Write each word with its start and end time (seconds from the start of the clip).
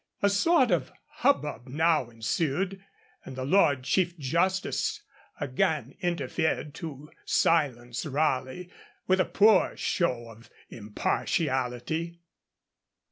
A 0.23 0.29
sort 0.31 0.71
of 0.71 0.91
hubbub 1.17 1.67
now 1.67 2.09
ensued, 2.09 2.83
and 3.23 3.35
the 3.35 3.45
Lord 3.45 3.83
Chief 3.83 4.17
Justice 4.17 5.03
again 5.39 5.93
interfered 6.01 6.73
to 6.73 7.11
silence 7.23 8.03
Raleigh, 8.07 8.71
with 9.05 9.19
a 9.19 9.25
poor 9.25 9.77
show 9.77 10.31
of 10.31 10.49
impartiality. 10.69 12.17